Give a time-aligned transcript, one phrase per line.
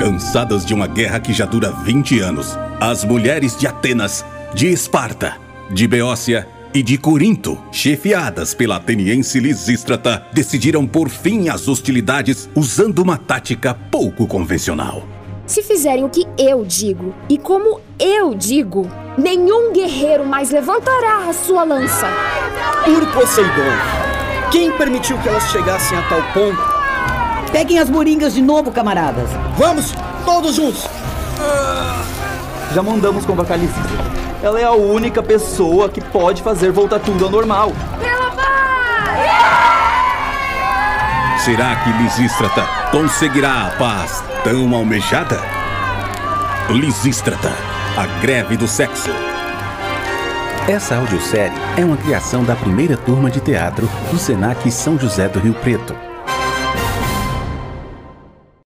[0.00, 5.36] Cansadas de uma guerra que já dura 20 anos, as mulheres de Atenas, de Esparta,
[5.70, 13.00] de Beócia e de Corinto, chefiadas pela ateniense Lisístrata, decidiram por fim às hostilidades usando
[13.00, 15.06] uma tática pouco convencional.
[15.44, 21.32] Se fizerem o que eu digo e como eu digo, nenhum guerreiro mais levantará a
[21.34, 22.08] sua lança.
[22.86, 23.50] Por Poseidon!
[24.50, 26.79] Quem permitiu que elas chegassem a tal ponto?
[27.52, 29.28] Peguem as moringas de novo, camaradas.
[29.56, 29.92] Vamos,
[30.24, 30.86] todos juntos!
[32.72, 34.04] Já mandamos convocar Lisístrata.
[34.42, 37.72] Ela é a única pessoa que pode fazer voltar tudo ao normal.
[38.00, 38.46] Pela paz!
[41.44, 45.40] Será que Lisístrata conseguirá a paz tão almejada?
[46.68, 47.52] Lisístrata,
[47.96, 49.10] a greve do sexo.
[50.68, 55.40] Essa audiosérie é uma criação da primeira turma de teatro do Senac São José do
[55.40, 56.09] Rio Preto.